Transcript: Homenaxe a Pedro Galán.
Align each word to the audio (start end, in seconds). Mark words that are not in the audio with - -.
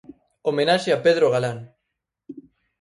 Homenaxe 0.47 0.89
a 0.95 0.99
Pedro 1.05 1.25
Galán. 1.35 1.59